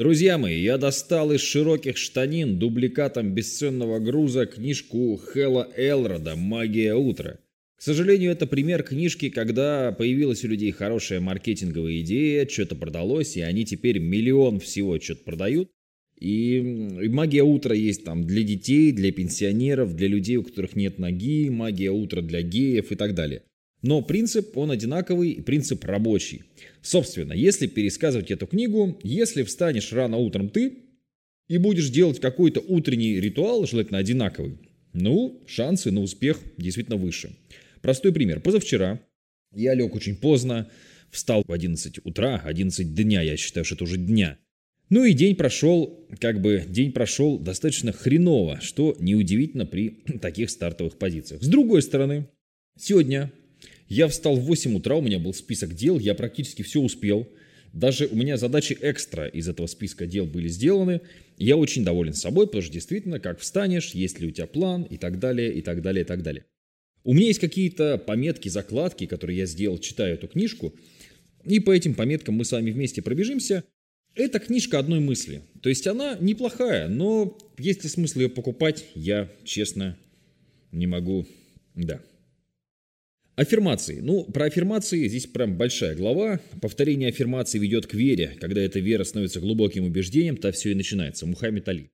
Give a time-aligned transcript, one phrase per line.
[0.00, 7.38] Друзья мои, я достал из широких штанин дубликатом бесценного груза книжку Хэлла Элрода «Магия утра».
[7.76, 13.42] К сожалению, это пример книжки, когда появилась у людей хорошая маркетинговая идея, что-то продалось, и
[13.42, 15.70] они теперь миллион всего что-то продают.
[16.18, 20.98] И, и магия утра есть там для детей, для пенсионеров, для людей, у которых нет
[20.98, 23.42] ноги, магия утра для геев и так далее.
[23.82, 26.44] Но принцип, он одинаковый, принцип рабочий.
[26.82, 30.78] Собственно, если пересказывать эту книгу, если встанешь рано утром ты
[31.48, 34.58] и будешь делать какой-то утренний ритуал, желательно одинаковый,
[34.92, 37.36] ну, шансы на успех действительно выше.
[37.80, 38.40] Простой пример.
[38.40, 39.00] Позавчера
[39.52, 40.70] я лег очень поздно,
[41.10, 44.38] встал в 11 утра, 11 дня, я считаю, что это уже дня.
[44.90, 49.90] Ну и день прошел, как бы, день прошел достаточно хреново, что неудивительно при
[50.20, 51.42] таких стартовых позициях.
[51.42, 52.28] С другой стороны,
[52.78, 53.32] сегодня
[53.90, 57.28] я встал в 8 утра, у меня был список дел, я практически все успел.
[57.72, 61.00] Даже у меня задачи экстра из этого списка дел были сделаны.
[61.38, 64.96] Я очень доволен собой, потому что действительно, как встанешь, есть ли у тебя план и
[64.96, 66.44] так далее, и так далее, и так далее.
[67.02, 70.72] У меня есть какие-то пометки, закладки, которые я сделал, читая эту книжку.
[71.44, 73.64] И по этим пометкам мы с вами вместе пробежимся.
[74.14, 75.42] Это книжка одной мысли.
[75.62, 79.98] То есть она неплохая, но есть ли смысл ее покупать, я честно
[80.70, 81.26] не могу.
[81.74, 82.00] Да.
[83.40, 84.00] Аффирмации.
[84.00, 86.42] Ну, про аффирмации здесь прям большая глава.
[86.60, 88.36] Повторение аффирмации ведет к вере.
[88.38, 91.24] Когда эта вера становится глубоким убеждением, то все и начинается.
[91.24, 91.90] Мухаммед Али.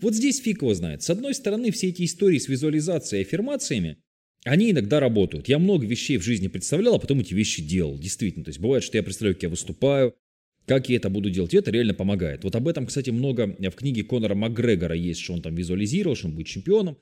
[0.00, 1.02] Вот здесь фиг его знает.
[1.02, 3.98] С одной стороны, все эти истории с визуализацией и аффирмациями,
[4.44, 5.48] они иногда работают.
[5.48, 7.98] Я много вещей в жизни представлял, а потом эти вещи делал.
[7.98, 8.46] Действительно.
[8.46, 10.14] То есть бывает, что я представляю, как я выступаю,
[10.64, 11.52] как я это буду делать.
[11.52, 12.42] И это реально помогает.
[12.42, 16.28] Вот об этом, кстати, много в книге Конора Макгрегора есть, что он там визуализировал, что
[16.28, 16.96] он будет чемпионом.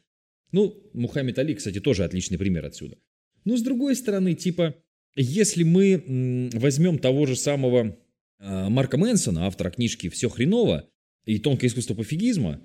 [0.51, 2.97] Ну, Мухаммед Али, кстати, тоже отличный пример отсюда.
[3.45, 4.75] Но с другой стороны, типа,
[5.17, 7.97] если мы возьмем того же самого
[8.39, 10.89] а, Марка Мэнсона, автора книжки «Все хреново»
[11.25, 12.63] и «Тонкое искусство пофигизма»,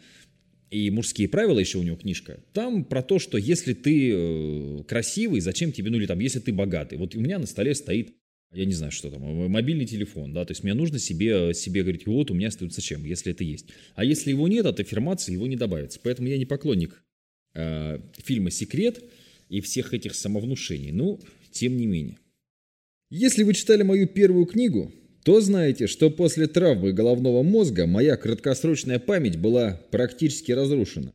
[0.72, 2.44] и «Мужские правила» еще у него книжка.
[2.53, 6.53] Там про то, что если ты э, красивый, зачем тебе, ну или там, если ты
[6.53, 6.97] богатый.
[6.97, 8.13] Вот у меня на столе стоит,
[8.53, 12.06] я не знаю, что там, мобильный телефон, да, то есть мне нужно себе, себе говорить,
[12.06, 13.67] вот у меня стоит зачем, если это есть.
[13.96, 16.00] А если его нет, от аффирмации его не добавится.
[16.03, 17.03] Поэтому я не поклонник
[17.56, 19.03] э, фильма «Секрет»,
[19.49, 20.91] и всех этих самовнушений.
[20.91, 21.19] Ну,
[21.51, 22.19] тем не менее.
[23.09, 24.91] Если вы читали мою первую книгу,
[25.23, 31.13] то знаете, что после травмы головного мозга моя краткосрочная память была практически разрушена.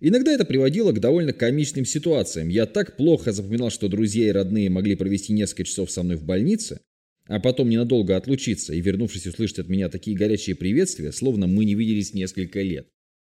[0.00, 2.48] Иногда это приводило к довольно комичным ситуациям.
[2.48, 6.24] Я так плохо запоминал, что друзья и родные могли провести несколько часов со мной в
[6.24, 6.80] больнице,
[7.28, 11.74] а потом ненадолго отлучиться и, вернувшись, услышать от меня такие горячие приветствия, словно мы не
[11.74, 12.88] виделись несколько лет.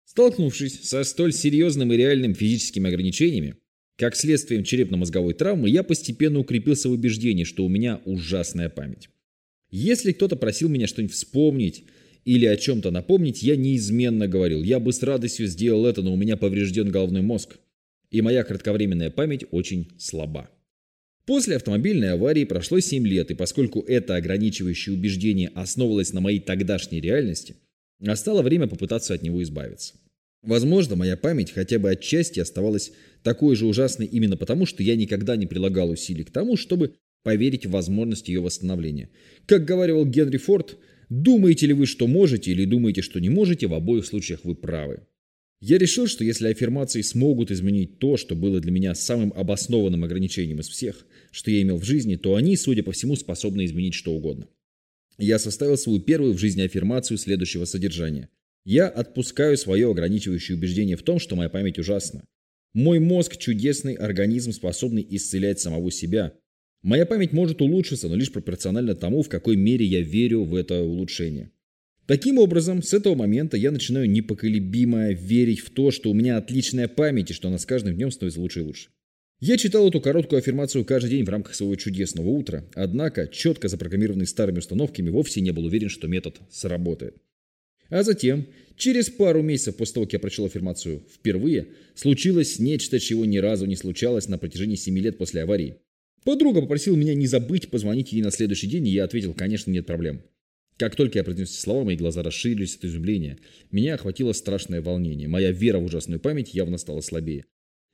[0.05, 3.55] Столкнувшись со столь серьезным и реальным физическими ограничениями,
[3.97, 9.09] как следствием черепно-мозговой травмы я постепенно укрепился в убеждении, что у меня ужасная память.
[9.69, 11.83] Если кто-то просил меня что-нибудь вспомнить
[12.25, 16.17] или о чем-то напомнить, я неизменно говорил, я бы с радостью сделал это, но у
[16.17, 17.57] меня поврежден головной мозг,
[18.09, 20.49] и моя кратковременная память очень слаба.
[21.25, 26.99] После автомобильной аварии прошло 7 лет, и поскольку это ограничивающее убеждение основывалось на моей тогдашней
[26.99, 27.55] реальности,
[27.99, 29.95] настало время попытаться от него избавиться.
[30.43, 32.91] Возможно, моя память хотя бы отчасти оставалась
[33.23, 37.65] такой же ужасной именно потому, что я никогда не прилагал усилий к тому, чтобы поверить
[37.65, 39.09] в возможность ее восстановления.
[39.45, 40.77] Как говорил Генри Форд,
[41.09, 45.07] думаете ли вы, что можете, или думаете, что не можете, в обоих случаях вы правы.
[45.61, 50.59] Я решил, что если аффирмации смогут изменить то, что было для меня самым обоснованным ограничением
[50.59, 54.11] из всех, что я имел в жизни, то они, судя по всему, способны изменить что
[54.11, 54.49] угодно.
[55.17, 58.27] Я составил свою первую в жизни аффирмацию следующего содержания–
[58.65, 62.23] я отпускаю свое ограничивающее убеждение в том, что моя память ужасна.
[62.73, 66.33] Мой мозг– чудесный организм, способный исцелять самого себя.
[66.81, 70.81] Моя память может улучшиться, но лишь пропорционально тому, в какой мере я верю в это
[70.81, 71.51] улучшение.
[72.05, 76.87] Таким образом, с этого момента я начинаю непоколебимо верить в то, что у меня отличная
[76.87, 78.89] память и что она с каждым днем становится лучше и лучше.
[79.39, 84.25] Я читал эту короткую аффирмацию каждый день в рамках своего чудесного утра, однако, четко запрограммированный
[84.25, 87.17] старыми установками, вовсе не был уверен, что метод сработает.
[87.89, 93.25] А затем, через пару месяцев после того, как я прочел аффирмацию впервые, случилось нечто, чего
[93.25, 95.75] ни разу не случалось на протяжении 7 лет после аварии.
[96.23, 99.85] Подруга попросила меня не забыть позвонить ей на следующий день, и я ответил, конечно, нет
[99.85, 100.21] проблем.
[100.77, 103.37] Как только я произнес эти слова, мои глаза расширились от изумления.
[103.71, 105.27] Меня охватило страшное волнение.
[105.27, 107.45] Моя вера в ужасную память явно стала слабее.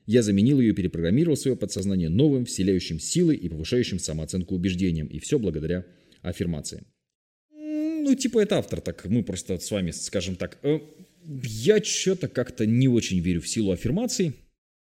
[0.05, 5.07] Я заменил ее и перепрограммировал свое подсознание новым, вселяющим силы и повышающим самооценку убеждением.
[5.07, 5.85] И все благодаря
[6.21, 6.85] аффирмациям
[8.03, 10.79] ну, типа, это автор, так мы просто с вами, скажем так, э,
[11.43, 14.33] я что-то как-то не очень верю в силу аффирмаций.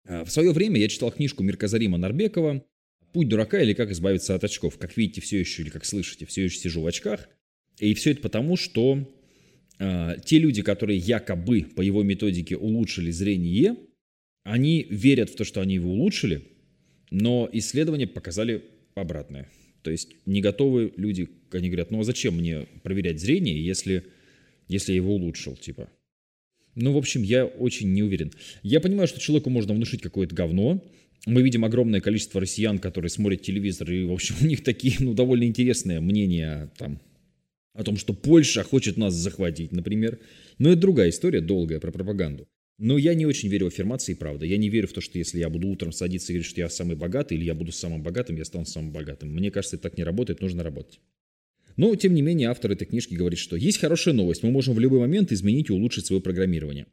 [0.06, 2.64] А, в свое время я читал книжку Мирказарима Нарбекова
[3.12, 4.78] «Путь дурака» или «Как избавиться от очков».
[4.78, 7.28] Как видите, все еще, или как слышите, все еще сижу в очках.
[7.78, 9.10] И все это потому, что
[9.78, 13.76] э, те люди, которые якобы по его методике улучшили зрение,
[14.44, 16.42] они верят в то, что они его улучшили,
[17.10, 18.64] но исследования показали
[18.94, 19.48] обратное.
[19.84, 24.04] То есть не готовы люди, они говорят, ну а зачем мне проверять зрение, если,
[24.66, 25.90] если я его улучшил, типа.
[26.74, 28.32] Ну, в общем, я очень не уверен.
[28.62, 30.82] Я понимаю, что человеку можно внушить какое-то говно.
[31.26, 35.12] Мы видим огромное количество россиян, которые смотрят телевизор, и, в общем, у них такие, ну,
[35.12, 36.98] довольно интересные мнения там,
[37.74, 40.18] о том, что Польша хочет нас захватить, например.
[40.58, 42.48] Но это другая история, долгая, про пропаганду.
[42.78, 44.46] Но я не очень верю в аффирмации, правда.
[44.46, 46.68] Я не верю в то, что если я буду утром садиться и говорить, что я
[46.68, 49.32] самый богатый, или я буду самым богатым, я стану самым богатым.
[49.32, 51.00] Мне кажется, это так не работает, нужно работать.
[51.76, 54.80] Но, тем не менее, автор этой книжки говорит, что есть хорошая новость, мы можем в
[54.80, 56.86] любой момент изменить и улучшить свое программирование.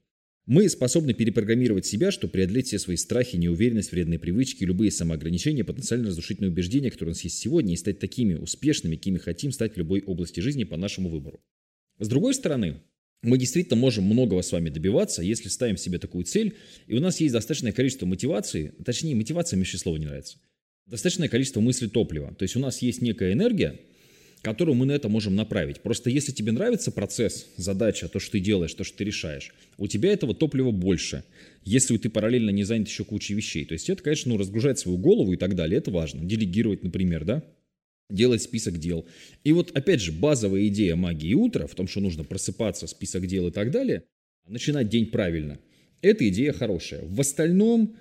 [0.47, 6.07] Мы способны перепрограммировать себя, чтобы преодолеть все свои страхи, неуверенность, вредные привычки, любые самоограничения, потенциально
[6.07, 9.77] разрушительные убеждения, которые у нас есть сегодня, и стать такими успешными, какими хотим стать в
[9.77, 11.43] любой области жизни по нашему выбору.
[11.99, 12.81] С другой стороны,
[13.23, 16.55] мы действительно можем многого с вами добиваться, если ставим себе такую цель,
[16.87, 20.37] и у нас есть достаточное количество мотивации, точнее, мотивация мне слово не нравится,
[20.87, 22.33] достаточное количество мысли топлива.
[22.33, 23.79] То есть у нас есть некая энергия,
[24.41, 25.81] которую мы на это можем направить.
[25.81, 29.87] Просто если тебе нравится процесс, задача, то, что ты делаешь, то, что ты решаешь, у
[29.87, 31.23] тебя этого топлива больше,
[31.63, 33.65] если ты параллельно не занят еще кучей вещей.
[33.65, 36.25] То есть это, конечно, ну, разгружать свою голову и так далее, это важно.
[36.25, 37.43] Делегировать, например, да,
[38.13, 39.05] делать список дел.
[39.43, 43.47] И вот, опять же, базовая идея магии утра в том, что нужно просыпаться, список дел
[43.47, 44.03] и так далее,
[44.47, 45.59] начинать день правильно.
[46.01, 47.01] Эта идея хорошая.
[47.05, 47.95] В остальном,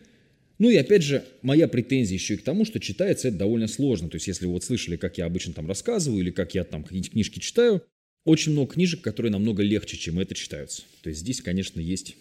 [0.58, 4.08] ну и опять же, моя претензия еще и к тому, что читается это довольно сложно.
[4.08, 6.82] То есть, если вы вот слышали, как я обычно там рассказываю, или как я там
[6.82, 7.82] какие-нибудь книжки читаю,
[8.24, 10.82] очень много книжек, которые намного легче, чем это читаются.
[11.02, 12.16] То есть здесь, конечно, есть...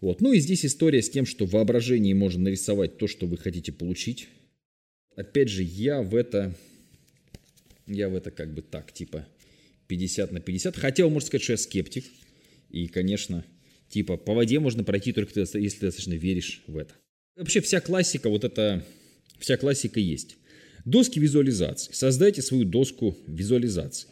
[0.00, 0.20] Вот.
[0.20, 3.72] Ну и здесь история с тем, что в воображении можно нарисовать то, что вы хотите
[3.72, 4.28] получить.
[5.16, 6.54] Опять же, я в это...
[7.86, 9.26] Я в это как бы так, типа
[9.88, 10.76] 50 на 50.
[10.76, 12.04] Хотя вы можете сказать, что я скептик.
[12.70, 13.44] И, конечно,
[13.88, 16.94] типа по воде можно пройти только если ты достаточно веришь в это.
[17.36, 18.84] Вообще вся классика, вот это,
[19.38, 20.36] вся классика есть.
[20.84, 21.92] Доски визуализации.
[21.92, 24.08] Создайте свою доску визуализации.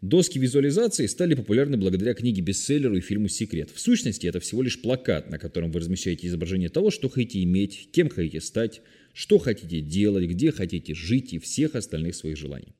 [0.00, 3.70] Доски визуализации стали популярны благодаря книге-бестселлеру и фильму «Секрет».
[3.70, 7.88] В сущности, это всего лишь плакат, на котором вы размещаете изображение того, что хотите иметь,
[7.90, 8.82] кем хотите стать,
[9.14, 12.74] что хотите делать, где хотите жить и всех остальных своих желаний.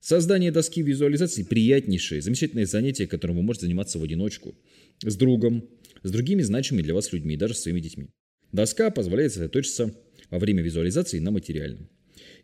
[0.00, 4.54] Создание доски визуализации– приятнейшее, замечательное занятие, которым вы можете заниматься в одиночку,
[5.02, 5.68] с другом,
[6.02, 8.08] с другими значимыми для вас людьми, даже с своими детьми.
[8.52, 9.94] Доска позволяет сосредоточиться
[10.30, 11.88] во время визуализации на материальном.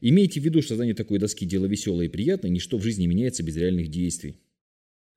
[0.00, 3.08] Имейте в виду, что создание такой доски– дело веселое и приятное, ничто в жизни не
[3.08, 4.36] меняется без реальных действий.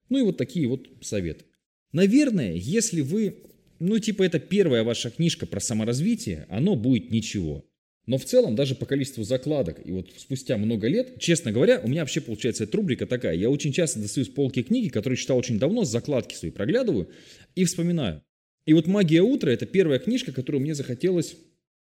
[0.09, 1.45] Ну и вот такие вот советы.
[1.93, 3.37] Наверное, если вы,
[3.79, 7.65] ну типа это первая ваша книжка про саморазвитие, оно будет ничего.
[8.05, 11.87] Но в целом, даже по количеству закладок, и вот спустя много лет, честно говоря, у
[11.87, 13.35] меня вообще получается эта рубрика такая.
[13.35, 17.09] Я очень часто достаю с полки книги, которые читал очень давно, закладки свои проглядываю
[17.55, 18.21] и вспоминаю.
[18.65, 21.35] И вот «Магия утра»— это первая книжка, которую мне захотелось,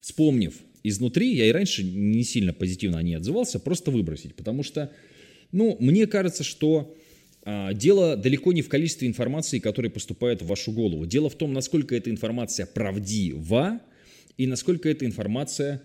[0.00, 4.34] вспомнив изнутри, я и раньше не сильно позитивно о ней отзывался, просто выбросить.
[4.34, 4.90] Потому что,
[5.52, 6.96] ну, мне кажется, что
[7.42, 11.06] а, дело далеко не в количестве информации, которая поступает в вашу голову.
[11.06, 13.80] Дело в том, насколько эта информация правдива
[14.36, 15.82] и насколько эта информация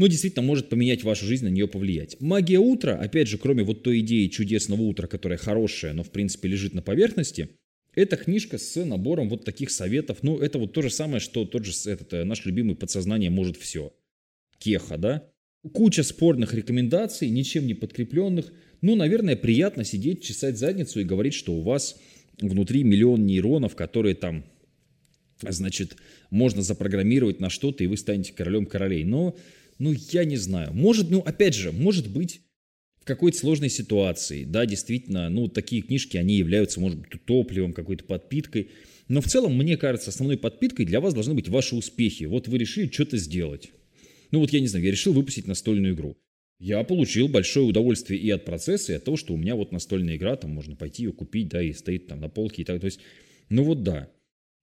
[0.00, 2.16] ну, действительно может поменять вашу жизнь, на нее повлиять.
[2.20, 6.48] Магия утра, опять же, кроме вот той идеи чудесного утра, которая хорошая, но в принципе
[6.48, 7.50] лежит на поверхности,
[7.94, 10.22] это книжка с набором вот таких советов.
[10.22, 13.58] Ну, это вот то же самое, что тот же этот, э, наш любимый подсознание может
[13.58, 13.92] все.
[14.58, 15.28] Кеха, да?
[15.74, 18.54] Куча спорных рекомендаций, ничем не подкрепленных.
[18.80, 22.00] Ну, наверное, приятно сидеть, чесать задницу и говорить, что у вас
[22.40, 24.46] внутри миллион нейронов, которые там,
[25.42, 25.96] значит,
[26.30, 29.04] можно запрограммировать на что-то, и вы станете королем королей.
[29.04, 29.36] Но,
[29.80, 30.72] ну, я не знаю.
[30.74, 32.42] Может, ну, опять же, может быть,
[33.00, 38.04] в какой-то сложной ситуации, да, действительно, ну, такие книжки, они являются, может быть, топливом, какой-то
[38.04, 38.68] подпиткой.
[39.08, 42.24] Но в целом, мне кажется, основной подпиткой для вас должны быть ваши успехи.
[42.24, 43.70] Вот вы решили что-то сделать.
[44.30, 46.16] Ну, вот я не знаю, я решил выпустить настольную игру.
[46.58, 50.16] Я получил большое удовольствие и от процесса, и от того, что у меня вот настольная
[50.16, 52.80] игра, там можно пойти ее купить, да, и стоит там на полке и так.
[52.80, 53.00] То есть,
[53.48, 54.10] ну вот да.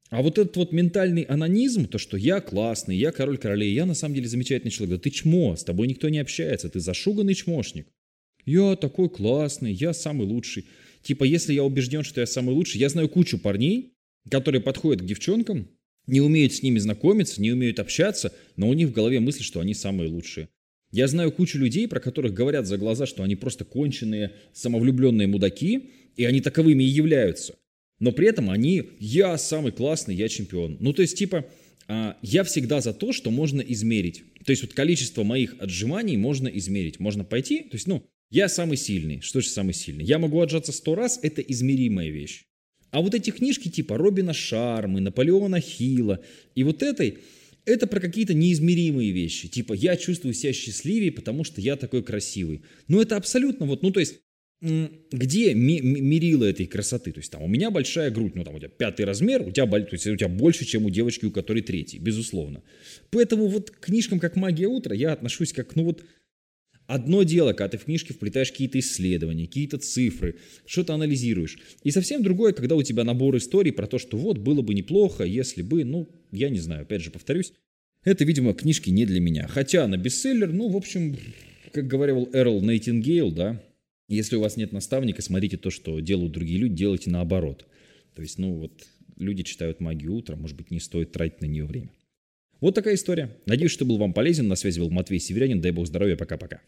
[0.10, 3.94] А вот этот вот ментальный анонизм, то, что я классный, я король королей, я на
[3.94, 4.98] самом деле замечательный человек.
[4.98, 7.88] Да ты чмо, с тобой никто не общается, ты зашуганный чмошник
[8.48, 10.66] я такой классный, я самый лучший.
[11.04, 13.94] Типа, если я убежден, что я самый лучший, я знаю кучу парней,
[14.32, 15.68] которые подходят к девчонкам,
[16.08, 19.60] не умеют с ними знакомиться, не умеют общаться, но у них в голове мысль, что
[19.60, 20.48] они самые лучшие.
[20.92, 25.90] Я знаю кучу людей, про которых говорят за глаза, что они просто конченые, самовлюбленные мудаки,
[26.16, 27.56] и они таковыми и являются.
[28.00, 30.77] Но при этом они «я самый классный, я чемпион».
[30.80, 31.46] Ну, то есть, типа,
[31.88, 34.24] а, я всегда за то, что можно измерить.
[34.46, 37.00] То есть, вот количество моих отжиманий можно измерить.
[37.00, 39.22] Можно пойти, то есть, ну, Я самый сильный.
[39.22, 40.04] Что же самый сильный?
[40.04, 42.44] Я могу отжаться сто раз, это измеримая вещь.
[42.92, 46.24] А вот эти книжки типа Робина Шармы, Наполеона Хилла
[46.56, 47.20] и вот этой,
[47.66, 49.48] это про какие-то неизмеримые вещи.
[49.48, 52.63] Типа я чувствую себя счастливее, потому что я такой красивый.
[52.88, 54.20] Ну это абсолютно вот, ну то есть
[54.60, 57.12] где мерила этой красоты?
[57.12, 59.68] То есть там у меня большая грудь, ну там у тебя пятый размер, у тебя,
[59.68, 62.64] то есть, у тебя больше, чем у девочки, у которой третий, безусловно.
[63.12, 66.04] Поэтому вот к книжкам как «Магия утра» я отношусь как, ну вот,
[66.88, 71.58] Одно дело, когда ты в книжке вплетаешь какие-то исследования, какие-то цифры, что-то анализируешь.
[71.84, 75.26] И совсем другое, когда у тебя набор историй про то, что вот было бы неплохо,
[75.26, 77.52] если бы, ну, я не знаю, опять же повторюсь,
[78.06, 79.48] это, видимо, книжки не для меня.
[79.50, 81.18] Хотя на бестселлер, ну, в общем,
[81.74, 83.62] как говорил Эрл Нейтингейл, да,
[84.08, 87.66] если у вас нет наставника, смотрите то, что делают другие люди, делайте наоборот.
[88.16, 88.88] То есть, ну, вот
[89.18, 91.92] люди читают магию утра, может быть, не стоит тратить на нее время.
[92.60, 93.38] Вот такая история.
[93.46, 94.48] Надеюсь, что был вам полезен.
[94.48, 95.62] На связи был Матвей Северянин.
[95.62, 96.16] Дай бог здоровья.
[96.16, 96.62] Пока-пока.